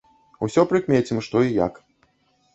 [0.47, 1.81] Усё прыкмецім, што і як.